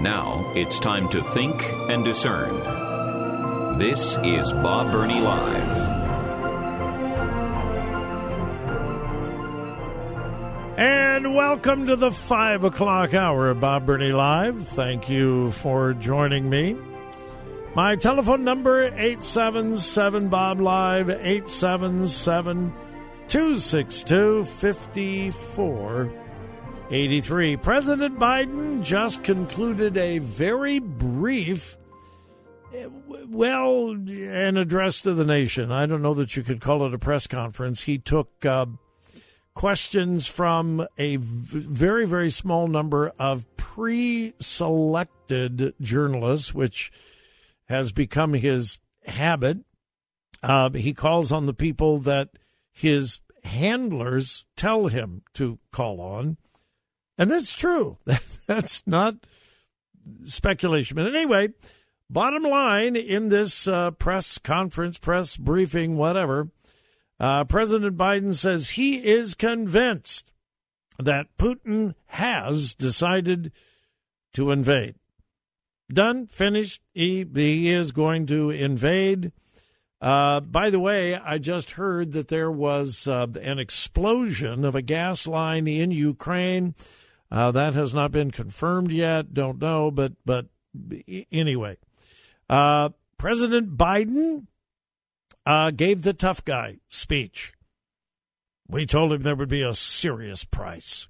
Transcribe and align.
Now 0.00 0.52
it's 0.54 0.78
time 0.78 1.08
to 1.08 1.22
think 1.22 1.62
and 1.88 2.04
discern. 2.04 2.58
This 3.78 4.18
is 4.22 4.52
Bob 4.52 4.92
Burney 4.92 5.20
Live. 5.20 5.86
And 10.78 11.34
welcome 11.34 11.86
to 11.86 11.96
the 11.96 12.10
five 12.10 12.62
o'clock 12.64 13.14
hour 13.14 13.48
of 13.48 13.60
Bob 13.60 13.86
Burney 13.86 14.12
Live. 14.12 14.68
Thank 14.68 15.08
you 15.08 15.52
for 15.52 15.94
joining 15.94 16.50
me. 16.50 16.76
My 17.74 17.96
telephone 17.96 18.44
number 18.44 18.84
877 18.84 20.28
Bob 20.28 20.60
Live 20.60 21.08
877 21.08 22.74
262 23.28 24.44
5483. 26.88 27.56
President 27.56 28.18
Biden 28.18 28.82
just 28.84 29.24
concluded 29.24 29.96
a 29.96 30.18
very 30.18 30.78
brief 30.78 31.76
well, 33.28 33.90
an 33.90 34.56
address 34.56 35.00
to 35.02 35.12
the 35.12 35.24
nation. 35.24 35.72
I 35.72 35.86
don't 35.86 36.02
know 36.02 36.14
that 36.14 36.36
you 36.36 36.44
could 36.44 36.60
call 36.60 36.86
it 36.86 36.94
a 36.94 36.98
press 36.98 37.26
conference. 37.26 37.82
He 37.82 37.98
took 37.98 38.46
uh, 38.46 38.66
questions 39.54 40.28
from 40.28 40.86
a 40.96 41.16
very, 41.16 42.06
very 42.06 42.30
small 42.30 42.68
number 42.68 43.12
of 43.18 43.46
pre 43.56 44.34
selected 44.38 45.74
journalists, 45.80 46.54
which 46.54 46.92
has 47.68 47.90
become 47.90 48.34
his 48.34 48.78
habit. 49.06 49.58
Uh, 50.40 50.70
he 50.70 50.94
calls 50.94 51.32
on 51.32 51.46
the 51.46 51.54
people 51.54 51.98
that 51.98 52.30
his 52.72 53.20
handlers 53.42 54.44
tell 54.56 54.86
him 54.86 55.22
to 55.34 55.58
call 55.72 56.00
on. 56.00 56.36
And 57.18 57.30
that's 57.30 57.54
true. 57.54 57.98
that's 58.46 58.86
not 58.86 59.16
speculation. 60.24 60.96
But 60.96 61.14
anyway, 61.14 61.48
bottom 62.10 62.42
line 62.42 62.96
in 62.96 63.28
this 63.28 63.66
uh, 63.66 63.92
press 63.92 64.38
conference, 64.38 64.98
press 64.98 65.36
briefing, 65.36 65.96
whatever, 65.96 66.50
uh, 67.18 67.44
President 67.44 67.96
Biden 67.96 68.34
says 68.34 68.70
he 68.70 69.04
is 69.04 69.34
convinced 69.34 70.30
that 70.98 71.26
Putin 71.38 71.94
has 72.06 72.74
decided 72.74 73.52
to 74.34 74.50
invade. 74.50 74.96
Done, 75.88 76.26
finished. 76.26 76.82
He, 76.94 77.26
he 77.34 77.70
is 77.70 77.92
going 77.92 78.26
to 78.26 78.50
invade. 78.50 79.32
Uh, 80.00 80.40
by 80.40 80.68
the 80.68 80.80
way, 80.80 81.14
I 81.14 81.38
just 81.38 81.72
heard 81.72 82.12
that 82.12 82.28
there 82.28 82.50
was 82.50 83.06
uh, 83.06 83.26
an 83.40 83.58
explosion 83.58 84.64
of 84.64 84.74
a 84.74 84.82
gas 84.82 85.26
line 85.26 85.66
in 85.66 85.90
Ukraine. 85.90 86.74
Uh, 87.36 87.50
that 87.50 87.74
has 87.74 87.92
not 87.92 88.12
been 88.12 88.30
confirmed 88.30 88.90
yet. 88.90 89.34
Don't 89.34 89.60
know, 89.60 89.90
but 89.90 90.14
but 90.24 90.46
anyway, 91.30 91.76
uh, 92.48 92.88
President 93.18 93.76
Biden 93.76 94.46
uh, 95.44 95.70
gave 95.70 96.00
the 96.00 96.14
tough 96.14 96.42
guy 96.46 96.78
speech. 96.88 97.52
We 98.66 98.86
told 98.86 99.12
him 99.12 99.20
there 99.20 99.36
would 99.36 99.50
be 99.50 99.60
a 99.60 99.74
serious 99.74 100.44
price. 100.44 101.08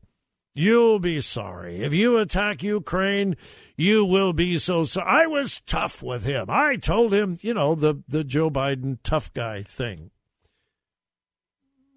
You'll 0.52 0.98
be 0.98 1.20
sorry. 1.20 1.82
If 1.82 1.94
you 1.94 2.18
attack 2.18 2.60
Ukraine, 2.60 3.36
you 3.76 4.04
will 4.04 4.32
be 4.32 4.58
so 4.58 4.82
sorry. 4.82 5.24
I 5.24 5.26
was 5.28 5.60
tough 5.60 6.02
with 6.02 6.24
him. 6.24 6.46
I 6.48 6.74
told 6.74 7.14
him, 7.14 7.38
you 7.40 7.54
know, 7.54 7.76
the, 7.76 8.02
the 8.08 8.24
Joe 8.24 8.50
Biden 8.50 8.98
tough 9.04 9.32
guy 9.32 9.62
thing. 9.62 10.10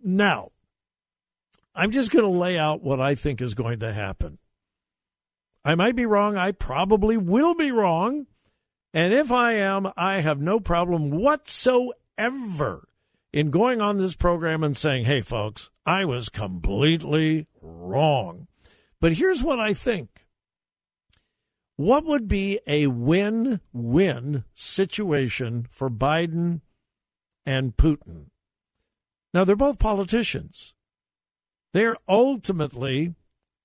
Now, 0.03 0.52
I'm 1.79 1.91
just 1.91 2.12
going 2.12 2.25
to 2.25 2.29
lay 2.29 2.57
out 2.57 2.84
what 2.84 3.00
I 3.00 3.16
think 3.16 3.41
is 3.41 3.53
going 3.53 3.79
to 3.79 3.94
happen. 3.94 4.38
I 5.63 5.75
might 5.75 5.95
be 5.95 6.06
wrong. 6.06 6.35
I 6.35 6.51
probably 6.51 7.16
will 7.16 7.56
be 7.56 7.72
wrong. 7.72 8.28
And 8.94 9.13
if 9.13 9.31
I 9.31 9.53
am, 9.53 9.90
I 9.95 10.19
have 10.19 10.41
no 10.41 10.59
problem 10.59 11.09
whatsoever 11.09 12.90
in 13.31 13.50
going 13.50 13.79
on 13.79 13.95
this 13.95 14.13
program 14.13 14.62
and 14.62 14.75
saying, 14.75 15.06
hey, 15.06 15.22
folks, 15.22 15.72
I 15.85 16.03
was 16.03 16.28
completely 16.28 17.47
wrong. 17.62 18.47
But 19.00 19.13
here's 19.13 19.41
what 19.41 19.61
I 19.61 19.73
think 19.73 20.25
what 21.78 22.03
would 22.03 22.28
be 22.28 22.59
a 22.67 22.88
win 22.88 23.61
win 23.72 24.44
situation 24.53 25.66
for 25.72 25.90
Biden 25.90 26.59
and 27.46 27.78
Putin? 27.78 28.31
Now, 29.34 29.46
they're 29.46 29.56
both 29.56 29.79
politicians. 29.79 30.73
They're 31.74 31.97
ultimately 32.07 33.16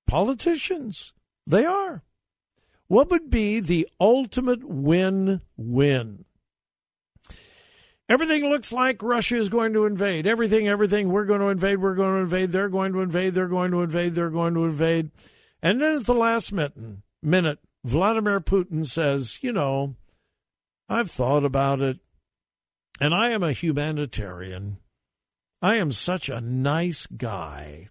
politicians. 0.06 1.14
They 1.46 1.64
are. 1.64 2.02
What 2.86 3.10
would 3.10 3.30
be 3.30 3.60
the 3.60 3.88
ultimate 4.00 4.64
win 4.64 5.40
win? 5.56 6.24
Everything 8.08 8.44
looks 8.50 8.70
like 8.70 9.02
Russia 9.02 9.36
is 9.36 9.48
going 9.48 9.72
to 9.72 9.86
invade. 9.86 10.26
Everything, 10.26 10.68
everything, 10.68 11.08
we're 11.08 11.24
going 11.24 11.40
to 11.40 11.48
invade, 11.48 11.78
we're 11.78 11.94
going 11.94 12.14
to 12.14 12.20
invade, 12.20 12.50
they're 12.50 12.68
going 12.68 12.92
to 12.92 13.00
invade, 13.00 13.32
they're 13.32 13.48
going 13.48 13.70
to 13.70 13.80
invade, 13.80 14.14
they're 14.14 14.28
going 14.30 14.52
to 14.54 14.64
invade. 14.64 15.10
And 15.62 15.80
then 15.80 15.96
at 15.96 16.04
the 16.04 16.14
last 16.14 16.52
minute, 16.52 16.74
minute, 17.22 17.60
Vladimir 17.82 18.40
Putin 18.40 18.86
says, 18.86 19.38
you 19.42 19.52
know, 19.52 19.94
I've 20.86 21.10
thought 21.10 21.44
about 21.44 21.80
it, 21.80 21.98
and 23.00 23.14
I 23.14 23.30
am 23.30 23.42
a 23.42 23.52
humanitarian. 23.52 24.76
I 25.62 25.76
am 25.76 25.92
such 25.92 26.28
a 26.28 26.42
nice 26.42 27.06
guy. 27.06 27.88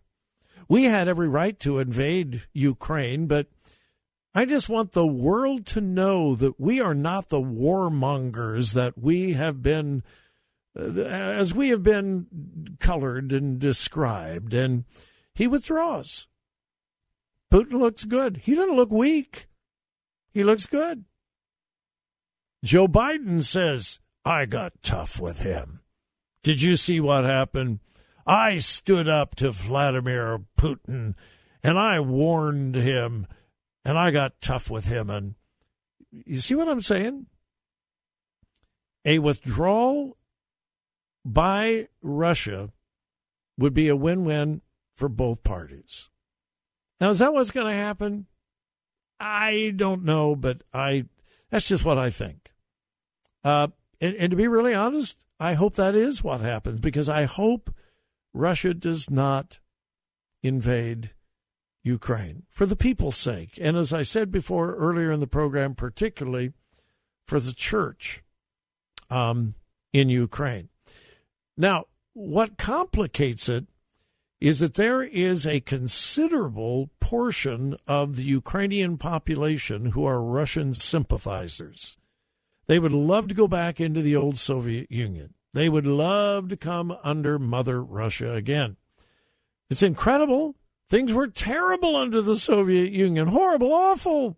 We 0.73 0.85
had 0.85 1.07
every 1.07 1.28
right 1.28 1.59
to 1.59 1.78
invade 1.78 2.47
Ukraine, 2.51 3.28
but 3.28 3.45
I 4.34 4.45
just 4.45 4.69
want 4.69 4.94
the 4.94 5.06
world 5.06 5.67
to 5.67 5.81
know 5.81 6.34
that 6.34 6.59
we 6.59 6.81
are 6.81 6.95
not 6.95 7.29
the 7.29 7.39
warmongers 7.39 8.73
that 8.73 8.97
we 8.97 9.34
have 9.34 9.61
been, 9.61 10.01
uh, 10.75 11.01
as 11.01 11.53
we 11.53 11.69
have 11.69 11.84
been 11.84 12.75
colored 12.79 13.31
and 13.31 13.59
described. 13.59 14.56
And 14.56 14.85
he 15.35 15.45
withdraws. 15.45 16.28
Putin 17.51 17.73
looks 17.73 18.03
good. 18.03 18.38
He 18.38 18.55
doesn't 18.55 18.75
look 18.75 18.90
weak. 18.90 19.45
He 20.31 20.44
looks 20.44 20.66
good. 20.66 21.05
Joe 22.66 22.88
Biden 22.88 23.44
says, 23.44 24.00
I 24.25 24.47
got 24.47 24.81
tough 24.81 25.19
with 25.19 25.44
him. 25.44 25.81
Did 26.41 26.63
you 26.63 26.78
see 26.78 27.00
what 27.00 27.25
happened? 27.25 27.79
I 28.25 28.57
stood 28.59 29.07
up 29.07 29.35
to 29.35 29.51
Vladimir 29.51 30.41
Putin 30.57 31.16
and 31.63 31.78
I 31.78 32.00
warned 32.00 32.75
him 32.75 33.28
and 33.85 33.97
I 33.97 34.11
got 34.11 34.41
tough 34.41 34.69
with 34.69 34.85
him. 34.85 35.09
And 35.09 35.35
you 36.11 36.39
see 36.39 36.56
what 36.56 36.69
I'm 36.69 36.81
saying? 36.81 37.28
A 39.06 39.19
withdrawal 39.19 40.17
by 41.25 41.89
Russia 42.01 42.72
would 43.57 43.73
be 43.73 43.88
a 43.88 43.95
win 43.95 44.23
win 44.25 44.61
for 44.95 45.09
both 45.09 45.44
parties. 45.44 46.09
Now, 47.01 47.09
is 47.09 47.19
that 47.19 47.34
what's 47.34 47.51
going 47.51 47.67
to 47.67 47.73
happen? 47.73 48.28
I 49.19 49.73
don't 49.76 50.03
know, 50.03 50.35
but 50.35 50.64
I 50.73 51.05
that's 51.49 51.67
just 51.67 51.85
what 51.85 51.97
I 51.97 52.09
think. 52.09 52.52
Uh, 53.43 53.67
and, 54.02 54.16
and 54.16 54.31
to 54.31 54.37
be 54.37 54.47
really 54.47 54.73
honest, 54.73 55.17
I 55.40 55.53
hope 55.53 55.76
that 55.76 55.96
is 55.96 56.23
what 56.23 56.41
happens 56.41 56.79
because 56.79 57.09
I 57.09 57.23
hope 57.26 57.73
Russia 58.34 58.74
does 58.74 59.09
not 59.09 59.59
invade 60.41 61.12
Ukraine 61.84 62.44
for 62.50 62.66
the 62.66 62.76
people's 62.76 63.18
sake. 63.18 63.58
And 63.62 63.78
as 63.78 63.94
I 63.94 64.03
said 64.03 64.32
before 64.32 64.76
earlier 64.76 65.12
in 65.12 65.20
the 65.20 65.28
program, 65.28 65.76
particularly 65.76 66.53
for 67.28 67.40
the 67.40 67.53
church 67.53 68.24
um, 69.09 69.56
in 69.91 70.09
Ukraine. 70.09 70.70
Now, 71.58 71.85
what 72.14 72.58
complicates 72.58 73.50
it 73.50 73.68
is 74.40 74.59
that 74.59 74.74
there 74.74 75.02
is 75.02 75.47
a 75.47 75.62
considerable 75.62 76.90
portion 77.00 77.78
of 77.88 78.16
the 78.16 78.24
Ukrainian 78.24 78.97
population 78.97 79.91
who 79.91 80.06
are 80.06 80.22
Russian 80.22 80.74
sympathizers. 80.74 81.97
They 82.68 82.78
would 82.78 82.91
love 82.91 83.29
to 83.29 83.36
go 83.36 83.47
back 83.47 83.79
into 83.79 84.02
the 84.02 84.16
old 84.16 84.38
Soviet 84.38 84.91
Union. 84.91 85.34
They 85.53 85.70
would 85.70 85.85
love 85.85 86.50
to 86.50 86.58
come 86.58 86.96
under 87.03 87.38
Mother 87.38 87.84
Russia 87.84 88.34
again. 88.34 88.78
It's 89.70 89.84
incredible 89.84 90.55
Things 90.94 91.11
were 91.11 91.26
terrible 91.26 91.96
under 91.96 92.22
the 92.22 92.38
Soviet 92.38 92.91
Union, 92.91 93.29
horrible, 93.29 93.73
awful. 93.73 94.38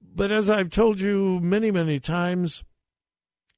But 0.00 0.30
as 0.30 0.48
I've 0.48 0.70
told 0.70 1.00
you 1.00 1.40
many, 1.40 1.72
many 1.72 1.98
times, 1.98 2.62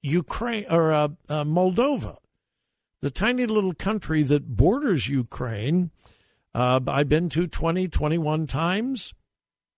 Ukraine 0.00 0.64
or 0.70 0.90
uh, 0.90 1.08
uh, 1.28 1.44
Moldova, 1.44 2.16
the 3.02 3.10
tiny 3.10 3.44
little 3.44 3.74
country 3.74 4.22
that 4.22 4.56
borders 4.56 5.08
Ukraine, 5.08 5.90
uh, 6.54 6.80
I've 6.86 7.10
been 7.10 7.28
to 7.28 7.46
20, 7.46 7.88
21 7.88 8.46
times. 8.46 9.12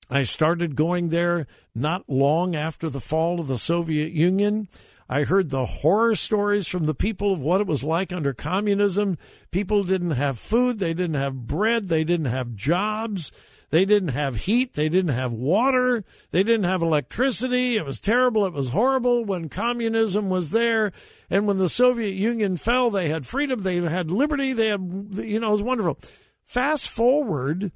I 0.09 0.23
started 0.23 0.77
going 0.77 1.09
there 1.09 1.49
not 1.75 2.09
long 2.09 2.55
after 2.55 2.89
the 2.89 3.01
fall 3.01 3.41
of 3.41 3.49
the 3.49 3.59
Soviet 3.59 4.13
Union. 4.13 4.69
I 5.09 5.25
heard 5.25 5.51
the 5.51 5.67
horror 5.67 6.15
stories 6.15 6.67
from 6.67 6.87
the 6.87 6.95
people 6.95 7.33
of 7.33 7.41
what 7.41 7.61
it 7.61 7.67
was 7.67 7.85
like 7.85 8.13
under 8.13 8.33
communism. 8.33 9.19
People 9.51 9.83
didn't 9.83 10.13
have 10.13 10.39
food, 10.39 10.79
they 10.79 10.95
didn't 10.95 11.17
have 11.17 11.47
bread, 11.47 11.89
they 11.89 12.05
didn't 12.05 12.27
have 12.27 12.55
jobs, 12.55 13.31
they 13.71 13.85
didn't 13.85 14.11
have 14.11 14.37
heat, 14.37 14.75
they 14.75 14.89
didn't 14.89 15.15
have 15.15 15.33
water, 15.33 16.05
they 16.31 16.43
didn't 16.43 16.65
have 16.65 16.81
electricity. 16.81 17.77
It 17.77 17.85
was 17.85 18.01
terrible, 18.01 18.47
it 18.47 18.53
was 18.53 18.71
horrible 18.71 19.25
when 19.25 19.49
communism 19.49 20.31
was 20.31 20.53
there. 20.53 20.93
And 21.29 21.47
when 21.47 21.59
the 21.59 21.69
Soviet 21.69 22.15
Union 22.15 22.57
fell, 22.57 22.91
they 22.91 23.09
had 23.09 23.27
freedom, 23.27 23.63
they 23.63 23.77
had 23.83 24.11
liberty, 24.11 24.53
they 24.53 24.69
had, 24.69 24.81
you 25.15 25.41
know, 25.41 25.49
it 25.49 25.53
was 25.53 25.63
wonderful. 25.63 25.99
Fast 26.47 26.89
forward 26.89 27.73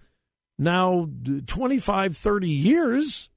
now 0.58 1.08
25, 1.46 2.16
30 2.16 2.48
years 2.48 3.30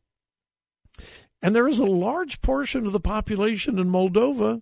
and 1.41 1.55
there 1.55 1.67
is 1.67 1.79
a 1.79 1.85
large 1.85 2.41
portion 2.41 2.85
of 2.85 2.93
the 2.93 2.99
population 2.99 3.79
in 3.79 3.87
Moldova 3.87 4.61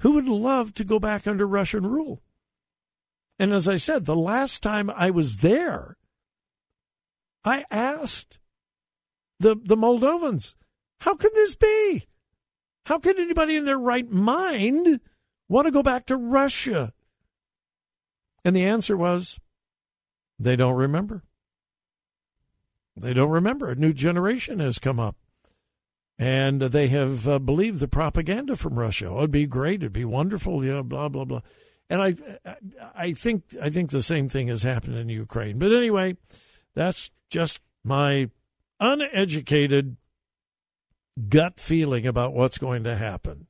who 0.00 0.12
would 0.12 0.28
love 0.28 0.74
to 0.74 0.84
go 0.84 0.98
back 0.98 1.26
under 1.26 1.46
Russian 1.46 1.86
rule. 1.86 2.22
And 3.38 3.52
as 3.52 3.66
I 3.66 3.78
said, 3.78 4.04
the 4.04 4.16
last 4.16 4.62
time 4.62 4.90
I 4.90 5.10
was 5.10 5.38
there, 5.38 5.96
I 7.44 7.64
asked 7.70 8.38
the, 9.40 9.56
the 9.56 9.76
Moldovans, 9.76 10.54
how 11.00 11.14
could 11.14 11.34
this 11.34 11.54
be? 11.54 12.06
How 12.86 12.98
could 12.98 13.18
anybody 13.18 13.56
in 13.56 13.64
their 13.64 13.78
right 13.78 14.08
mind 14.08 15.00
want 15.48 15.66
to 15.66 15.70
go 15.70 15.82
back 15.82 16.06
to 16.06 16.16
Russia? 16.16 16.92
And 18.44 18.54
the 18.54 18.64
answer 18.64 18.96
was, 18.96 19.40
they 20.38 20.56
don't 20.56 20.76
remember. 20.76 21.22
They 22.96 23.14
don't 23.14 23.30
remember. 23.30 23.70
A 23.70 23.74
new 23.74 23.92
generation 23.92 24.60
has 24.60 24.78
come 24.78 25.00
up 25.00 25.16
and 26.18 26.60
they 26.62 26.88
have 26.88 27.26
uh, 27.26 27.38
believed 27.38 27.80
the 27.80 27.88
propaganda 27.88 28.56
from 28.56 28.78
Russia. 28.78 29.08
Oh, 29.08 29.18
it'd 29.18 29.30
be 29.30 29.46
great, 29.46 29.82
it'd 29.82 29.92
be 29.92 30.04
wonderful, 30.04 30.64
you 30.64 30.72
know, 30.72 30.82
blah 30.82 31.08
blah 31.08 31.24
blah. 31.24 31.40
And 31.90 32.02
I, 32.02 32.14
I 32.96 33.12
think, 33.12 33.44
I 33.60 33.68
think 33.68 33.90
the 33.90 34.02
same 34.02 34.30
thing 34.30 34.48
has 34.48 34.62
happened 34.62 34.96
in 34.96 35.10
Ukraine. 35.10 35.58
But 35.58 35.70
anyway, 35.70 36.16
that's 36.74 37.10
just 37.28 37.60
my 37.84 38.30
uneducated 38.80 39.96
gut 41.28 41.60
feeling 41.60 42.06
about 42.06 42.32
what's 42.32 42.58
going 42.58 42.84
to 42.84 42.96
happen. 42.96 43.46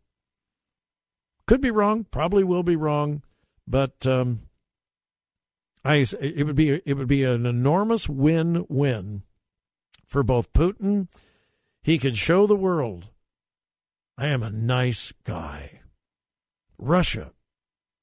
Could 1.47 1.61
be 1.61 1.71
wrong, 1.71 2.05
probably 2.11 2.43
will 2.43 2.63
be 2.63 2.77
wrong, 2.77 3.23
but 3.69 4.07
um, 4.07 4.41
I 5.85 6.05
it 6.21 6.47
would 6.47 6.57
be 6.57 6.81
it 6.85 6.95
would 6.95 7.09
be 7.09 7.23
an 7.23 7.47
enormous 7.47 8.09
win-win 8.09 9.23
for 10.07 10.23
both 10.23 10.53
Putin 10.53 11.09
he 11.85 11.99
could 11.99 12.17
show 12.17 12.47
the 12.47 12.57
world 12.57 13.11
I 14.17 14.29
am 14.29 14.43
a 14.43 14.51
nice 14.51 15.13
guy. 15.25 15.81
Russia, 16.79 17.33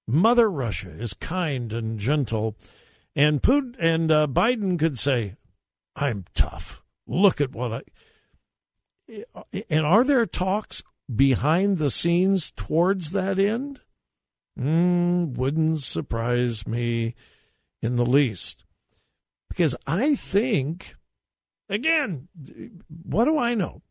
Mother 0.08 0.52
Russia, 0.52 0.90
is 0.90 1.14
kind 1.14 1.72
and 1.74 1.98
gentle, 1.98 2.56
and 3.16 3.42
Putin 3.42 3.76
and 3.80 4.12
uh, 4.12 4.28
Biden 4.28 4.78
could 4.78 5.00
say, 5.00 5.36
"I'm 5.96 6.26
tough. 6.34 6.84
Look 7.08 7.42
at 7.42 7.54
what 7.54 7.74
I." 9.08 9.24
And 9.70 9.86
are 9.86 10.04
there 10.04 10.26
talks 10.26 10.84
behind 11.14 11.78
the 11.78 11.90
scenes 11.90 12.52
towards 12.52 13.12
that 13.12 13.40
end? 13.40 13.80
Mm, 14.60 15.36
wouldn't 15.38 15.82
surprise 15.82 16.68
me 16.68 17.16
in 17.82 17.96
the 17.96 18.06
least, 18.06 18.64
because 19.50 19.76
I 19.88 20.16
think 20.16 20.96
Again, 21.72 22.28
what 23.06 23.26
do 23.26 23.38
I 23.38 23.54
know? 23.54 23.82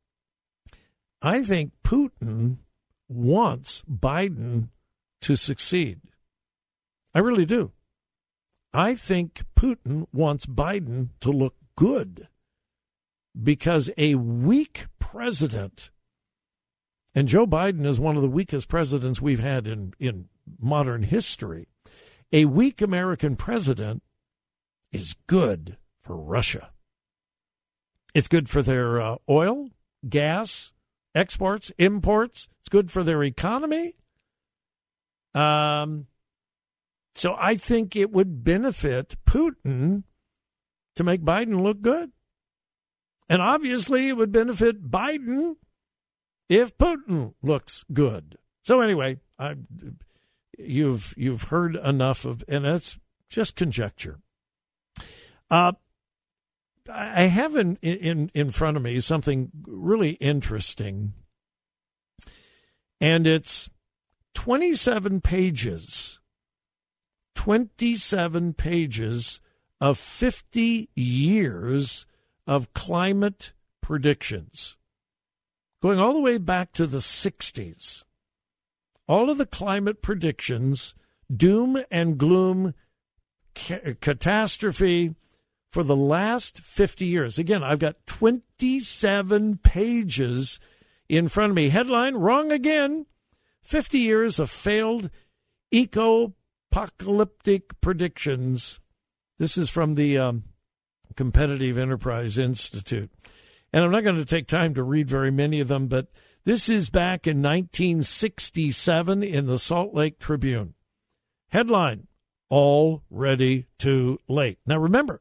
I 1.23 1.43
think 1.43 1.73
Putin 1.83 2.59
wants 3.09 3.83
Biden 3.91 4.69
to 5.23 5.35
succeed. 5.35 6.01
I 7.15 7.21
really 7.21 7.47
do. 7.47 7.73
I 8.75 8.95
think 8.95 9.45
Putin 9.57 10.07
wants 10.13 10.45
Biden 10.45 11.09
to 11.21 11.31
look 11.31 11.55
good 11.75 12.29
because 13.43 13.89
a 13.97 14.15
weak 14.15 14.87
president, 14.99 15.91
and 17.15 17.29
Joe 17.29 17.47
Biden 17.47 17.87
is 17.87 17.99
one 17.99 18.15
of 18.15 18.23
the 18.23 18.29
weakest 18.29 18.69
presidents 18.69 19.23
we've 19.23 19.41
had 19.41 19.67
in, 19.67 19.95
in 19.99 20.29
modern 20.61 21.03
history, 21.03 21.67
a 22.31 22.45
weak 22.45 22.83
American 22.83 23.37
president 23.37 24.03
is 24.93 25.17
good 25.27 25.79
for 26.03 26.19
Russia. 26.19 26.73
It's 28.15 28.29
good 28.29 28.49
for 28.49 28.63
their 28.63 29.01
uh, 29.01 29.17
oil, 29.29 29.71
gas, 30.09 30.73
exports, 31.15 31.73
imports. 31.79 32.49
It's 32.61 32.69
good 32.69 32.91
for 32.91 33.03
their 33.03 33.23
economy. 33.23 33.95
Um, 35.35 36.07
so 37.15 37.37
I 37.39 37.57
think 37.57 37.95
it 37.95 38.11
would 38.11 38.45
benefit 38.45 39.17
Putin 39.27 40.05
to 40.97 41.05
make 41.05 41.23
Biden 41.23 41.63
look 41.63 41.83
good. 41.83 42.11
And 43.29 43.41
obviously, 43.41 44.09
it 44.09 44.17
would 44.17 44.33
benefit 44.33 44.91
Biden 44.91 45.57
if 46.49 46.77
Putin 46.77 47.35
looks 47.43 47.85
good. 47.93 48.37
So 48.65 48.81
anyway, 48.81 49.19
I, 49.39 49.55
you've 50.59 51.15
you've 51.17 51.45
heard 51.45 51.77
enough 51.77 52.25
of, 52.25 52.43
and 52.49 52.65
that's 52.65 52.99
just 53.29 53.55
conjecture. 53.55 54.19
Uh, 55.49 55.73
I 56.89 57.25
have 57.25 57.57
in, 57.57 57.77
in 57.83 58.31
in 58.35 58.51
front 58.51 58.77
of 58.77 58.83
me 58.83 59.01
something 59.01 59.51
really 59.67 60.13
interesting, 60.13 61.13
and 63.01 63.27
it's 63.27 63.69
twenty 64.35 64.75
seven 64.75 65.21
pages, 65.21 66.21
twenty 67.35 67.97
seven 67.97 68.55
pages 68.55 69.41
of 69.81 69.99
fifty 69.99 70.89
years 70.95 72.07
of 72.47 72.73
climate 72.73 73.53
predictions, 73.81 74.77
going 75.83 75.99
all 75.99 76.15
the 76.15 76.21
way 76.21 76.39
back 76.39 76.73
to 76.73 76.87
the 76.87 77.01
sixties. 77.01 78.05
All 79.07 79.29
of 79.29 79.39
the 79.39 79.47
climate 79.47 80.03
predictions, 80.03 80.95
doom 81.35 81.83
and 81.91 82.17
gloom, 82.17 82.75
ca- 83.57 83.95
catastrophe 84.01 85.17
for 85.71 85.83
the 85.83 85.97
last 85.97 86.61
50 86.61 87.07
years. 87.07 87.39
Again, 87.39 87.63
I've 87.63 87.79
got 87.79 88.07
27 88.07 89.59
pages 89.59 90.61
in 91.09 91.29
front 91.29 91.51
of 91.51 91.57
me. 91.57 91.69
Headline 91.69 92.17
Wrong 92.17 92.53
again 92.53 93.07
50 93.63 93.99
years 93.99 94.39
of 94.39 94.51
failed 94.51 95.11
eco 95.71 96.35
apocalyptic 96.71 97.81
predictions. 97.81 98.79
This 99.39 99.59
is 99.59 99.71
from 99.71 99.95
the 99.95 100.19
um, 100.19 100.45
Competitive 101.17 101.77
Enterprise 101.77 102.39
Institute. 102.39 103.11
And 103.73 103.85
I'm 103.85 103.91
not 103.91 104.05
going 104.05 104.17
to 104.17 104.25
take 104.25 104.47
time 104.47 104.75
to 104.75 104.83
read 104.83 105.09
very 105.09 105.31
many 105.31 105.61
of 105.61 105.69
them, 105.69 105.87
but 105.89 106.09
this 106.45 106.69
is 106.69 106.91
back 106.91 107.27
in 107.27 107.39
1967 107.39 109.23
in 109.23 109.47
the 109.47 109.59
Salt 109.59 109.95
Lake 109.95 110.19
Tribune. 110.19 110.75
Headline 111.49 112.07
Already 112.51 113.67
Too 113.79 114.19
Late. 114.29 114.59
Now 114.67 114.79
remember, 114.79 115.21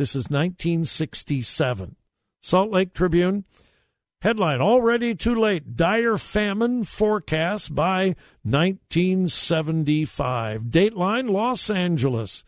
this 0.00 0.16
is 0.16 0.30
1967. 0.30 1.94
Salt 2.40 2.70
Lake 2.70 2.94
Tribune. 2.94 3.44
Headline 4.22 4.62
Already 4.62 5.14
too 5.14 5.34
late. 5.34 5.76
Dire 5.76 6.16
famine 6.16 6.84
forecast 6.84 7.74
by 7.74 8.16
1975. 8.42 10.62
Dateline 10.62 11.28
Los 11.28 11.68
Angeles. 11.68 12.44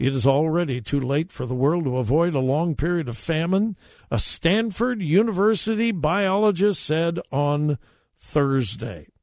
It 0.00 0.14
is 0.14 0.26
already 0.26 0.80
too 0.80 0.98
late 0.98 1.30
for 1.30 1.46
the 1.46 1.54
world 1.54 1.84
to 1.84 1.98
avoid 1.98 2.34
a 2.34 2.40
long 2.40 2.74
period 2.74 3.08
of 3.08 3.16
famine, 3.16 3.76
a 4.10 4.18
Stanford 4.18 5.00
University 5.00 5.92
biologist 5.92 6.82
said 6.82 7.20
on 7.30 7.78
Thursday. 8.18 9.13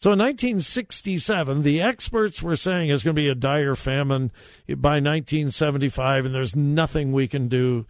So 0.00 0.12
in 0.12 0.18
1967, 0.18 1.60
the 1.60 1.82
experts 1.82 2.42
were 2.42 2.56
saying 2.56 2.88
it's 2.88 3.04
going 3.04 3.14
to 3.14 3.20
be 3.20 3.28
a 3.28 3.34
dire 3.34 3.74
famine 3.74 4.32
by 4.66 4.94
1975, 4.94 6.24
and 6.24 6.34
there's 6.34 6.56
nothing 6.56 7.12
we 7.12 7.28
can 7.28 7.48
do 7.48 7.86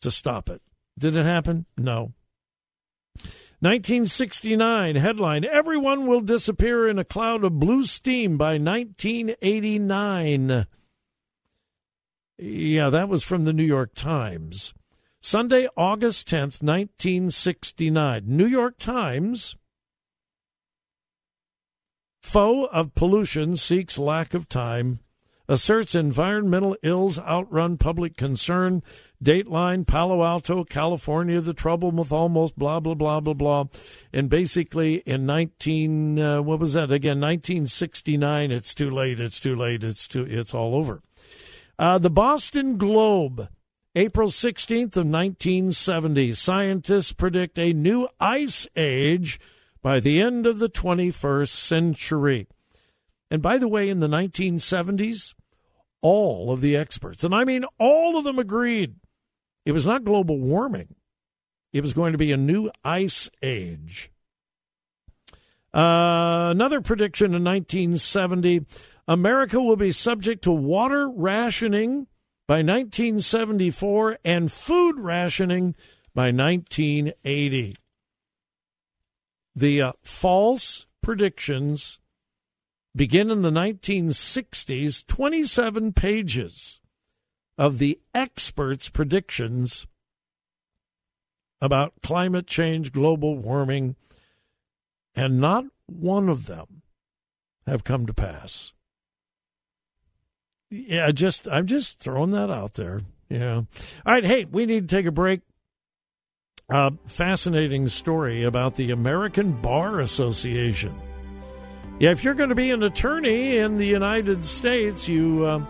to 0.00 0.12
stop 0.12 0.48
it. 0.48 0.62
Did 0.96 1.16
it 1.16 1.24
happen? 1.24 1.66
No. 1.76 2.12
1969 3.60 4.96
headline 4.96 5.44
Everyone 5.44 6.06
will 6.06 6.20
disappear 6.20 6.86
in 6.86 6.98
a 6.98 7.04
cloud 7.04 7.42
of 7.42 7.58
blue 7.58 7.84
steam 7.84 8.36
by 8.36 8.58
1989. 8.58 10.66
Yeah, 12.38 12.90
that 12.90 13.08
was 13.08 13.24
from 13.24 13.44
the 13.44 13.52
New 13.52 13.64
York 13.64 13.94
Times. 13.94 14.72
Sunday, 15.20 15.66
August 15.76 16.28
10th, 16.28 16.62
1969. 16.62 18.22
New 18.26 18.46
York 18.46 18.78
Times. 18.78 19.56
Foe 22.24 22.64
of 22.64 22.94
pollution 22.94 23.54
seeks 23.54 23.98
lack 23.98 24.32
of 24.32 24.48
time 24.48 24.98
asserts 25.46 25.94
environmental 25.94 26.74
ills 26.82 27.18
outrun 27.18 27.76
public 27.76 28.16
concern. 28.16 28.82
Dateline, 29.22 29.86
Palo 29.86 30.24
Alto, 30.24 30.64
California, 30.64 31.38
the 31.42 31.52
trouble 31.52 31.90
with 31.90 32.10
almost 32.10 32.58
blah, 32.58 32.80
blah, 32.80 32.94
blah, 32.94 33.20
blah, 33.20 33.34
blah. 33.34 33.64
And 34.10 34.30
basically 34.30 34.96
in 35.06 35.26
19, 35.26 36.18
uh, 36.18 36.42
what 36.42 36.60
was 36.60 36.72
that 36.72 36.90
again? 36.90 37.20
1969, 37.20 38.50
it's 38.50 38.74
too 38.74 38.90
late, 38.90 39.20
it's 39.20 39.38
too 39.38 39.54
late, 39.54 39.84
it's 39.84 40.08
too, 40.08 40.26
it's 40.26 40.54
all 40.54 40.74
over. 40.74 41.02
Uh, 41.78 41.98
the 41.98 42.10
Boston 42.10 42.78
Globe, 42.78 43.48
April 43.94 44.28
16th 44.28 44.96
of 44.96 45.06
1970. 45.06 46.32
Scientists 46.32 47.12
predict 47.12 47.58
a 47.58 47.74
new 47.74 48.08
ice 48.18 48.66
age 48.76 49.38
by 49.84 50.00
the 50.00 50.18
end 50.18 50.46
of 50.46 50.60
the 50.60 50.70
21st 50.70 51.48
century. 51.48 52.48
And 53.30 53.42
by 53.42 53.58
the 53.58 53.68
way, 53.68 53.90
in 53.90 54.00
the 54.00 54.08
1970s, 54.08 55.34
all 56.00 56.50
of 56.50 56.62
the 56.62 56.74
experts, 56.74 57.22
and 57.22 57.34
I 57.34 57.44
mean 57.44 57.66
all 57.78 58.16
of 58.16 58.24
them 58.24 58.38
agreed 58.38 58.94
it 59.66 59.72
was 59.72 59.84
not 59.84 60.02
global 60.02 60.40
warming, 60.40 60.94
it 61.74 61.82
was 61.82 61.92
going 61.92 62.12
to 62.12 62.18
be 62.18 62.32
a 62.32 62.36
new 62.38 62.70
ice 62.82 63.28
age. 63.42 64.10
Uh, 65.74 66.48
another 66.50 66.80
prediction 66.80 67.34
in 67.34 67.44
1970 67.44 68.64
America 69.06 69.60
will 69.60 69.76
be 69.76 69.92
subject 69.92 70.42
to 70.44 70.52
water 70.52 71.10
rationing 71.10 72.06
by 72.48 72.62
1974 72.62 74.18
and 74.24 74.50
food 74.50 74.98
rationing 74.98 75.74
by 76.14 76.30
1980. 76.30 77.76
The 79.54 79.82
uh, 79.82 79.92
false 80.02 80.86
predictions 81.02 82.00
begin 82.94 83.30
in 83.30 83.42
the 83.42 83.50
1960s, 83.50 85.06
27 85.06 85.92
pages 85.92 86.80
of 87.56 87.78
the 87.78 88.00
experts' 88.14 88.88
predictions 88.88 89.86
about 91.60 91.94
climate 92.02 92.46
change, 92.46 92.92
global 92.92 93.38
warming, 93.38 93.96
and 95.14 95.38
not 95.38 95.64
one 95.86 96.28
of 96.28 96.46
them 96.46 96.82
have 97.66 97.84
come 97.84 98.06
to 98.06 98.14
pass. 98.14 98.72
Yeah, 100.70 101.10
just 101.12 101.48
I'm 101.48 101.66
just 101.66 102.00
throwing 102.00 102.32
that 102.32 102.50
out 102.50 102.74
there. 102.74 103.02
Yeah. 103.28 103.56
All 103.56 104.12
right, 104.12 104.24
hey, 104.24 104.44
we 104.44 104.66
need 104.66 104.88
to 104.88 104.96
take 104.96 105.06
a 105.06 105.12
break. 105.12 105.40
Uh, 106.70 106.90
fascinating 107.04 107.86
story 107.86 108.44
about 108.44 108.74
the 108.74 108.90
American 108.90 109.52
Bar 109.52 110.00
Association. 110.00 110.98
Yeah, 111.98 112.10
if 112.10 112.24
you're 112.24 112.32
going 112.32 112.48
to 112.48 112.54
be 112.54 112.70
an 112.70 112.82
attorney 112.82 113.58
in 113.58 113.76
the 113.76 113.84
United 113.84 114.42
States, 114.46 115.06
you 115.06 115.44
uh, 115.44 115.66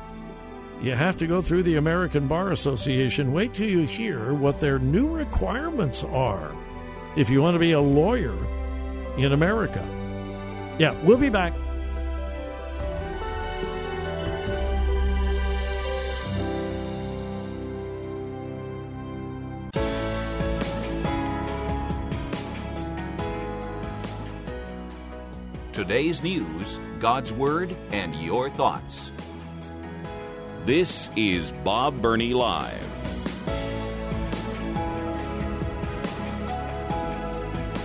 you 0.81 0.93
have 0.93 1.17
to 1.17 1.27
go 1.27 1.43
through 1.43 1.65
the 1.65 1.77
American 1.77 2.29
Bar 2.29 2.53
Association. 2.53 3.33
Wait 3.33 3.55
till 3.55 3.69
you 3.69 3.87
hear 3.87 4.35
what 4.35 4.59
their 4.59 4.79
new 4.79 5.13
requirements 5.13 6.05
are 6.05 6.55
if 7.17 7.29
you 7.29 7.43
want 7.43 7.57
to 7.57 7.59
be 7.59 7.73
a 7.73 7.81
lawyer 7.81 8.37
in 9.19 9.33
America. 9.33 9.85
Yeah, 10.79 10.95
we'll 11.03 11.19
be 11.19 11.29
back. 11.29 11.55
Today's 25.85 26.23
news, 26.23 26.81
God's 26.99 27.31
Word, 27.31 27.77
and 27.91 28.15
your 28.15 28.49
thoughts. 28.49 29.11
This 30.65 31.11
is 31.15 31.53
Bob 31.63 32.01
Burney 32.01 32.33
Live. 32.33 32.81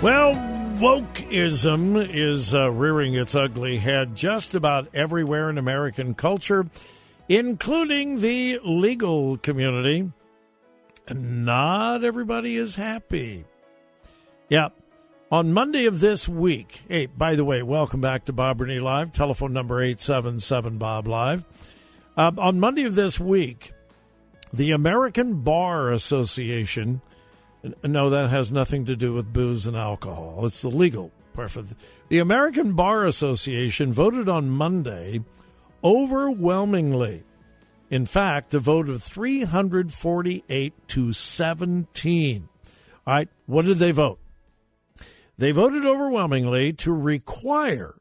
Well, 0.01 0.33
wokeism 0.77 2.07
is 2.09 2.55
uh, 2.55 2.71
rearing 2.71 3.15
its 3.15 3.35
ugly 3.35 3.79
head 3.79 4.15
just 4.15 4.55
about 4.55 4.87
everywhere 4.93 5.49
in 5.49 5.57
American 5.57 6.13
culture, 6.13 6.67
including 7.27 8.21
the 8.21 8.61
legal 8.63 9.35
community. 9.39 10.09
Not 11.13 12.05
everybody 12.05 12.55
is 12.55 12.77
happy. 12.77 13.43
Yeah, 14.47 14.69
on 15.31 15.53
Monday 15.53 15.85
of 15.85 15.99
this 15.99 16.27
week, 16.27 16.81
hey, 16.87 17.05
by 17.05 17.35
the 17.35 17.45
way, 17.45 17.61
welcome 17.61 18.01
back 18.01 18.25
to 18.25 18.33
Bob 18.33 18.57
Burney 18.57 18.79
Live, 18.79 19.13
telephone 19.13 19.53
number 19.53 19.81
877 19.81 20.77
Bob 20.79 21.07
Live. 21.07 21.43
Uh, 22.17 22.31
on 22.37 22.59
Monday 22.59 22.83
of 22.83 22.95
this 22.95 23.19
week, 23.19 23.71
the 24.51 24.71
American 24.71 25.41
Bar 25.41 25.91
Association, 25.91 27.01
no, 27.83 28.09
that 28.09 28.29
has 28.29 28.51
nothing 28.51 28.85
to 28.85 28.95
do 28.95 29.13
with 29.13 29.31
booze 29.31 29.67
and 29.67 29.77
alcohol, 29.77 30.45
it's 30.45 30.63
the 30.63 30.69
legal 30.69 31.11
part 31.33 31.55
of 31.55 31.69
the, 31.69 31.75
the 32.07 32.17
American 32.17 32.73
Bar 32.73 33.05
Association 33.05 33.93
voted 33.93 34.27
on 34.27 34.49
Monday 34.49 35.23
overwhelmingly. 35.83 37.23
In 37.91 38.07
fact, 38.07 38.53
a 38.55 38.59
vote 38.59 38.89
of 38.89 39.03
348 39.03 40.73
to 40.87 41.13
17. 41.13 42.49
All 43.05 43.13
right, 43.13 43.29
what 43.45 43.65
did 43.65 43.77
they 43.77 43.91
vote? 43.91 44.19
They 45.39 45.51
voted 45.51 45.85
overwhelmingly 45.85 46.73
to 46.73 46.91
require 46.91 47.95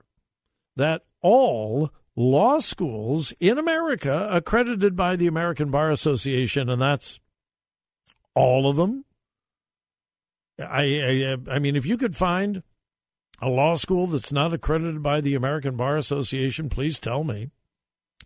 that 0.75 1.03
all 1.23 1.91
law 2.17 2.59
schools 2.59 3.33
in 3.39 3.59
America 3.59 4.29
accredited 4.29 4.97
by 4.97 5.15
the 5.15 5.29
American 5.29 5.71
Bar 5.71 5.93
Association, 5.93 6.69
and 6.69 6.83
that's 6.83 7.21
all 8.35 8.69
of 8.69 8.75
them. 8.75 9.05
I, 10.59 10.83
I, 10.83 11.37
I 11.49 11.59
mean, 11.61 11.77
if 11.77 11.87
you 11.87 11.97
could 11.97 12.17
find 12.17 12.65
a 13.41 13.49
law 13.49 13.77
school 13.77 14.09
that's 14.09 14.33
not 14.33 14.53
accredited 14.53 15.01
by 15.01 15.21
the 15.21 15.37
American 15.37 15.77
Bar 15.77 15.97
Association, 15.97 16.69
please 16.69 16.99
tell 16.99 17.23
me. 17.23 17.51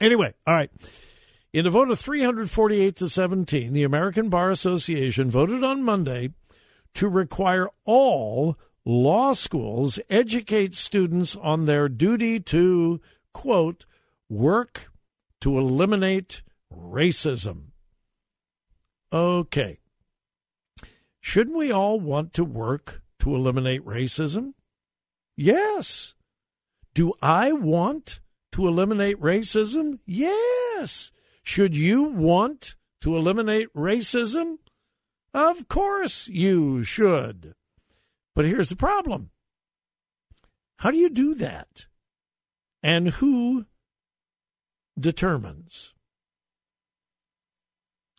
Anyway, 0.00 0.32
all 0.46 0.54
right. 0.54 0.70
In 1.52 1.66
a 1.66 1.70
vote 1.70 1.90
of 1.90 1.98
348 1.98 2.96
to 2.96 3.10
17, 3.10 3.74
the 3.74 3.82
American 3.82 4.30
Bar 4.30 4.48
Association 4.48 5.30
voted 5.30 5.62
on 5.62 5.82
Monday 5.82 6.30
to 6.94 7.10
require 7.10 7.68
all 7.84 8.56
law 8.84 9.32
schools 9.32 9.98
educate 10.10 10.74
students 10.74 11.36
on 11.36 11.66
their 11.66 11.88
duty 11.88 12.40
to, 12.40 13.00
quote, 13.32 13.86
work 14.28 14.90
to 15.40 15.58
eliminate 15.58 16.42
racism. 16.72 17.72
Okay. 19.12 19.78
Shouldn't 21.20 21.56
we 21.56 21.70
all 21.70 22.00
want 22.00 22.32
to 22.34 22.44
work 22.44 23.02
to 23.20 23.34
eliminate 23.34 23.84
racism? 23.84 24.54
Yes. 25.36 26.14
Do 26.94 27.12
I 27.22 27.52
want 27.52 28.20
to 28.52 28.66
eliminate 28.66 29.20
racism? 29.20 30.00
Yes. 30.04 31.12
Should 31.42 31.76
you 31.76 32.04
want 32.04 32.74
to 33.00 33.16
eliminate 33.16 33.72
racism? 33.74 34.58
Of 35.34 35.68
course 35.68 36.28
you 36.28 36.84
should. 36.84 37.54
But 38.34 38.46
here's 38.46 38.68
the 38.68 38.76
problem 38.76 39.30
how 40.78 40.90
do 40.90 40.96
you 40.96 41.10
do 41.10 41.34
that? 41.36 41.86
And 42.82 43.08
who 43.08 43.66
determines? 44.98 45.94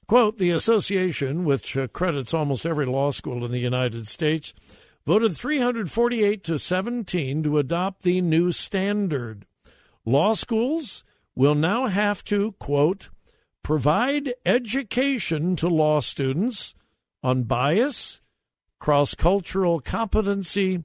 Quote 0.07 0.37
The 0.37 0.51
association, 0.51 1.43
which 1.43 1.77
credits 1.91 2.33
almost 2.33 2.65
every 2.65 2.85
law 2.85 3.11
school 3.11 3.43
in 3.43 3.51
the 3.51 3.59
United 3.59 4.07
States, 4.07 4.53
voted 5.05 5.35
348 5.35 6.43
to 6.45 6.57
17 6.57 7.43
to 7.43 7.57
adopt 7.57 8.03
the 8.03 8.21
new 8.21 8.51
standard. 8.51 9.45
Law 10.05 10.33
schools 10.33 11.03
will 11.35 11.55
now 11.55 11.87
have 11.87 12.23
to, 12.25 12.53
quote, 12.53 13.09
provide 13.63 14.33
education 14.45 15.55
to 15.55 15.67
law 15.67 15.99
students 15.99 16.75
on 17.21 17.43
bias 17.43 18.21
cross 18.83 19.15
cultural 19.15 19.79
competency, 19.79 20.83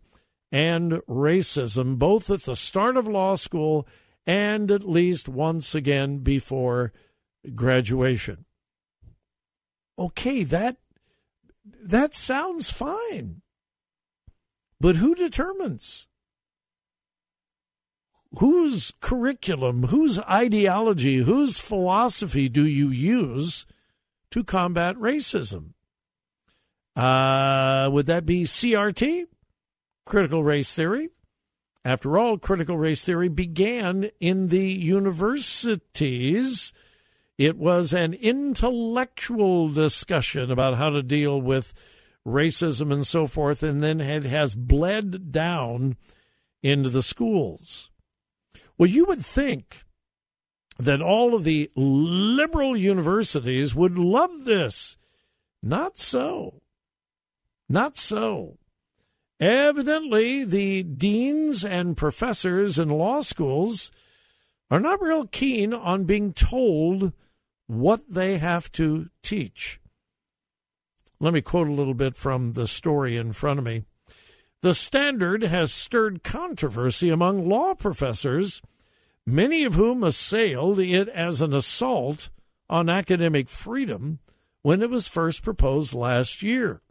and 0.53 0.93
racism, 1.09 1.99
both 1.99 2.31
at 2.31 2.43
the 2.43 2.55
start 2.55 2.97
of 2.97 3.09
law 3.09 3.35
school 3.35 3.89
and 4.25 4.71
at 4.71 4.89
least 4.89 5.29
once 5.29 5.75
again 5.75 6.19
before 6.19 6.93
graduation. 7.57 8.45
Okay, 9.99 10.45
that 10.45 10.77
that 11.83 12.15
sounds 12.15 12.71
fine. 12.71 13.43
But 14.81 14.95
who 14.95 15.17
determines? 15.17 16.07
whose 18.41 18.93
curriculum, 19.01 19.85
whose 19.85 20.19
ideology, 20.21 21.17
whose 21.23 21.59
philosophy 21.59 22.47
do 22.49 22.65
you 22.65 22.91
use 22.91 23.65
to 24.31 24.45
combat 24.45 24.95
racism? 24.97 25.73
Uh, 26.99 27.89
would 27.93 28.07
that 28.07 28.27
be 28.27 28.43
CRT, 28.43 29.27
critical 30.05 30.43
race 30.43 30.75
theory? 30.75 31.11
After 31.85 32.19
all, 32.19 32.39
critical 32.39 32.77
race 32.77 33.05
theory 33.05 33.29
began 33.29 34.11
in 34.19 34.49
the 34.49 34.73
universities. 34.73 36.73
It 37.39 37.57
was 37.57 37.93
an 37.93 38.15
intellectual 38.15 39.69
discussion 39.69 40.51
about 40.51 40.75
how 40.75 40.91
to 40.91 41.05
deal 41.05 41.41
with 41.41 41.73
racism 42.27 42.93
and 42.93 43.07
so 43.07 43.29
forth, 43.29 43.63
and 43.63 43.81
then 43.81 44.01
it 44.01 44.25
has 44.25 44.57
bled 44.57 45.31
down 45.31 45.97
into 46.65 46.91
the 46.91 47.05
schools. 47.05 47.93
Well, 48.77 48.91
you 48.91 49.05
would 49.05 49.25
think 49.25 49.85
that 50.81 51.01
all 51.01 51.37
of 51.37 51.45
the 51.45 51.71
liberal 51.77 52.77
universities 52.77 53.73
would 53.73 53.97
love 53.97 54.47
this. 54.47 54.97
Not 55.63 55.97
so. 55.97 56.61
Not 57.69 57.97
so. 57.97 58.59
Evidently, 59.41 60.45
the 60.45 60.83
deans 60.83 61.65
and 61.65 61.97
professors 61.97 62.79
in 62.79 62.89
law 62.89 63.21
schools 63.21 63.93
are 64.71 64.81
not 64.81 65.01
real 65.01 65.27
keen 65.27 65.73
on 65.73 66.05
being 66.05 66.33
told 66.33 67.13
what 67.67 68.09
they 68.09 68.39
have 68.39 68.73
to 68.73 69.09
teach. 69.23 69.81
Let 71.21 71.35
me 71.35 71.41
quote 71.41 71.69
a 71.69 71.73
little 71.73 71.95
bit 71.95 72.17
from 72.17 72.55
the 72.55 72.67
story 72.67 73.17
in 73.17 73.33
front 73.33 73.59
of 73.59 73.65
me. 73.65 73.85
The 74.63 74.75
standard 74.75 75.43
has 75.45 75.73
stirred 75.73 76.25
controversy 76.25 77.11
among 77.11 77.49
law 77.49 77.75
professors, 77.75 78.61
many 79.25 79.63
of 79.65 79.75
whom 79.75 80.03
assailed 80.03 80.81
it 80.81 81.09
as 81.09 81.41
an 81.41 81.55
assault 81.55 82.31
on 82.69 82.89
academic 82.89 83.49
freedom 83.49 84.19
when 84.63 84.83
it 84.83 84.91
was 84.91 85.07
first 85.07 85.43
proposed 85.43 85.95
last 85.95 86.43
year. 86.43 86.83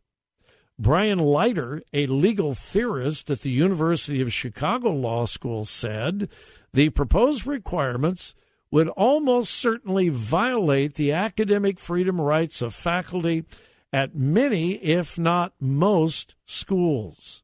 Brian 0.80 1.18
Leiter, 1.18 1.82
a 1.92 2.06
legal 2.06 2.54
theorist 2.54 3.32
at 3.32 3.42
the 3.42 3.50
University 3.50 4.22
of 4.22 4.32
Chicago 4.32 4.92
Law 4.92 5.26
School, 5.26 5.66
said 5.66 6.30
the 6.72 6.90
proposed 6.90 7.48
requirements 7.48 8.36
would 8.70 8.88
almost 8.90 9.54
certainly 9.54 10.10
violate 10.10 10.94
the 10.94 11.12
academic 11.12 11.80
freedom 11.80 12.22
rights 12.22 12.62
of 12.62 12.76
faculty 12.76 13.44
at 13.92 14.16
many, 14.16 14.74
if 14.76 15.18
not 15.18 15.54
most, 15.60 16.36
schools. 16.46 17.44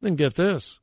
Then 0.00 0.14
get 0.14 0.34
this. 0.34 0.78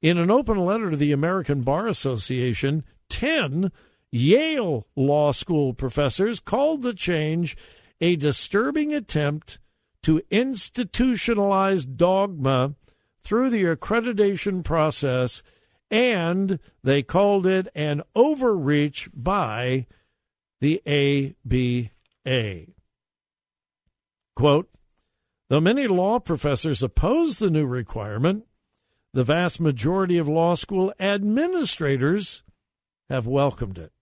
In 0.00 0.18
an 0.18 0.30
open 0.30 0.58
letter 0.58 0.90
to 0.90 0.96
the 0.96 1.12
American 1.12 1.62
Bar 1.62 1.86
Association, 1.86 2.82
10 3.08 3.70
Yale 4.10 4.86
Law 4.96 5.32
School 5.32 5.74
professors 5.74 6.40
called 6.40 6.82
the 6.82 6.94
change 6.94 7.56
a 8.00 8.16
disturbing 8.16 8.94
attempt 8.94 9.58
to 10.02 10.22
institutionalize 10.30 11.96
dogma 11.96 12.74
through 13.22 13.50
the 13.50 13.64
accreditation 13.64 14.64
process, 14.64 15.42
and 15.90 16.58
they 16.82 17.02
called 17.02 17.46
it 17.46 17.68
an 17.74 18.02
overreach 18.14 19.08
by 19.14 19.86
the 20.60 20.80
ABA. 20.86 22.72
Quote, 24.34 24.70
Though 25.48 25.60
many 25.60 25.86
law 25.86 26.18
professors 26.18 26.82
oppose 26.82 27.38
the 27.38 27.50
new 27.50 27.66
requirement, 27.66 28.44
the 29.14 29.24
vast 29.24 29.60
majority 29.60 30.18
of 30.18 30.28
law 30.28 30.54
school 30.54 30.92
administrators 31.00 32.42
have 33.08 33.26
welcomed 33.26 33.78
it. 33.78 33.92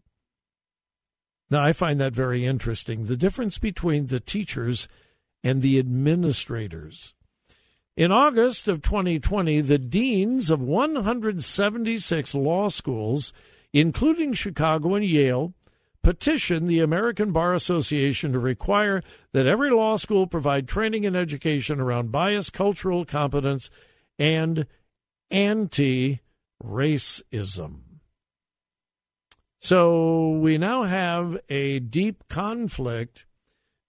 Now, 1.49 1.63
I 1.63 1.73
find 1.73 2.01
that 2.01 2.13
very 2.13 2.45
interesting 2.45 3.07
the 3.07 3.17
difference 3.17 3.59
between 3.59 4.07
the 4.07 4.19
teachers 4.19 4.89
and 5.47 5.63
the 5.63 5.79
administrators. 5.79 7.15
In 7.97 8.11
August 8.11 8.67
of 8.67 8.83
2020, 8.83 9.61
the 9.61 9.79
deans 9.79 10.51
of 10.51 10.61
176 10.61 12.35
law 12.35 12.69
schools, 12.69 13.33
including 13.73 14.33
Chicago 14.33 14.97
and 14.97 15.05
Yale, 15.05 15.55
petitioned 16.03 16.67
the 16.67 16.81
American 16.81 17.31
Bar 17.31 17.55
Association 17.55 18.33
to 18.33 18.41
require 18.41 19.05
that 19.33 19.47
every 19.47 19.71
law 19.71 19.97
school 19.97 20.27
provide 20.27 20.67
training 20.67 21.07
and 21.07 21.15
education 21.15 21.79
around 21.79 22.11
bias, 22.11 22.51
cultural 22.51 23.05
competence, 23.05 23.71
and 24.19 24.67
anti 25.31 26.23
racism. 26.61 27.83
So 29.61 30.31
we 30.31 30.59
now 30.59 30.83
have 30.83 31.39
a 31.49 31.79
deep 31.79 32.25
conflict 32.29 33.27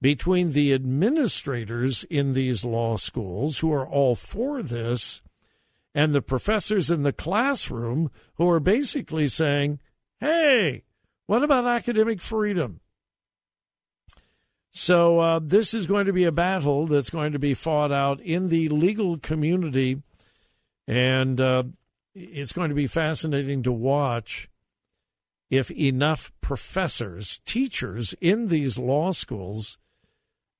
between 0.01 0.51
the 0.51 0.73
administrators 0.73 2.03
in 2.05 2.33
these 2.33 2.63
law 2.63 2.97
schools 2.97 3.60
who 3.60 3.73
are 3.73 3.88
all 3.88 4.15
for 4.15 4.62
this 4.62 5.21
and 5.95 6.13
the 6.13 6.21
professors 6.21 6.91
in 6.91 7.03
the 7.03 7.13
classroom 7.13 8.12
who 8.36 8.47
are 8.47 8.60
basically 8.60 9.27
saying, 9.27 9.79
hey, 10.19 10.83
what 11.25 11.43
about 11.43 11.65
academic 11.65 12.21
freedom? 12.21 12.79
So, 14.71 15.19
uh, 15.19 15.39
this 15.41 15.73
is 15.73 15.88
going 15.88 16.05
to 16.05 16.13
be 16.13 16.25
a 16.25 16.31
battle 16.31 16.86
that's 16.86 17.10
going 17.10 17.31
to 17.31 17.39
be 17.39 17.55
fought 17.55 17.91
out 17.91 18.19
in 18.19 18.49
the 18.49 18.69
legal 18.69 19.17
community, 19.17 20.03
and 20.88 21.41
uh, 21.41 21.63
it's 22.13 22.53
going 22.53 22.69
to 22.69 22.75
be 22.75 22.86
fascinating 22.86 23.63
to 23.63 23.71
watch 23.71 24.49
if 25.49 25.71
enough 25.71 26.31
professors, 26.41 27.39
teachers 27.45 28.13
in 28.21 28.47
these 28.47 28.77
law 28.77 29.12
schools 29.12 29.79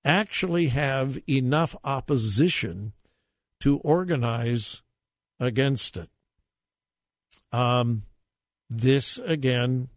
actually 0.08 0.70
have 0.70 1.20
enough 1.30 1.76
opposition 1.84 2.93
to 3.60 3.78
organize 3.80 4.82
against 5.39 5.98
it. 5.98 6.10
Um, 7.52 8.04
this, 8.70 9.17
again, 9.20 9.89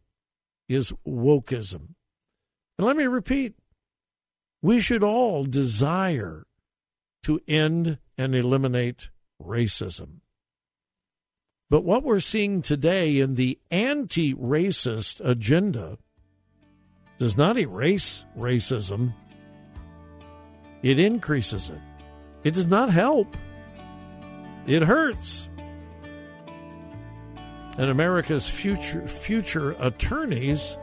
is 0.68 0.92
wokeism. 1.06 1.94
And 2.76 2.86
let 2.86 2.96
me 2.96 3.04
repeat 3.04 3.54
we 4.62 4.80
should 4.80 5.02
all 5.02 5.44
desire 5.44 6.44
to 7.22 7.40
end 7.46 7.98
and 8.18 8.34
eliminate 8.34 9.10
racism. 9.42 10.20
But 11.68 11.84
what 11.84 12.02
we're 12.02 12.20
seeing 12.20 12.62
today 12.62 13.20
in 13.20 13.36
the 13.36 13.58
anti 13.70 14.34
racist 14.34 15.24
agenda 15.24 15.98
does 17.18 17.36
not 17.36 17.56
erase 17.56 18.24
racism, 18.36 19.12
it 20.82 20.98
increases 20.98 21.70
it. 21.70 21.80
It 22.44 22.54
does 22.54 22.66
not 22.66 22.90
help, 22.90 23.36
it 24.66 24.82
hurts. 24.82 25.48
And 27.78 27.88
America's 27.88 28.48
future, 28.48 29.06
future 29.06 29.70
attorneys 29.78 30.76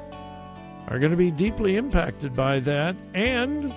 are 0.87 0.99
going 0.99 1.11
to 1.11 1.17
be 1.17 1.31
deeply 1.31 1.75
impacted 1.75 2.35
by 2.35 2.59
that, 2.61 2.95
and 3.13 3.73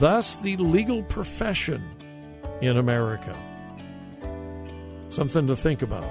thus 0.00 0.36
the 0.36 0.56
legal 0.56 1.02
profession 1.04 1.82
in 2.60 2.78
America. 2.78 3.36
Something 5.08 5.46
to 5.46 5.56
think 5.56 5.82
about. 5.82 6.10